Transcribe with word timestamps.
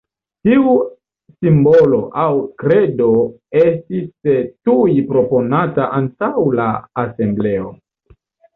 Tiu 0.47 0.71
simbolo 1.33 1.99
aŭ 2.21 2.31
kredo 2.63 3.11
estis 3.65 4.09
tuj 4.71 4.97
proponata 5.13 5.93
antaŭ 6.01 6.33
la 6.63 6.69
asembleo. 7.07 7.73